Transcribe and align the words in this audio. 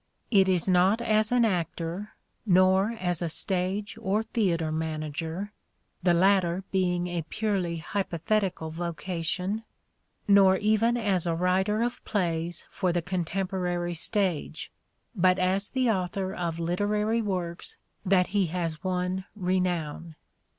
It 0.31 0.49
is 0.49 0.67
not 0.67 0.99
as 0.99 1.31
an 1.31 1.45
actor, 1.45 2.13
nor 2.43 2.89
as 2.93 3.21
a 3.21 3.29
stage 3.29 3.99
or 4.01 4.23
theatre 4.23 4.71
manager— 4.71 5.51
the 6.01 6.15
latter 6.15 6.63
being 6.71 7.05
a 7.05 7.21
purely 7.29 7.77
hypo 7.77 8.17
thetical 8.17 8.71
vocation— 8.71 9.63
nor 10.27 10.57
even 10.57 10.97
as 10.97 11.27
a 11.27 11.35
writer 11.35 11.83
of 11.83 12.03
plays 12.03 12.65
for 12.71 12.91
the 12.91 13.03
contemporary 13.03 13.93
stage, 13.93 14.71
but 15.15 15.37
as 15.37 15.69
the 15.69 15.91
author 15.91 16.33
of 16.33 16.57
literary 16.57 17.21
works 17.21 17.77
that 18.03 18.29
he 18.33 18.47
has 18.47 18.83
won 18.83 19.25
renown. 19.35 20.15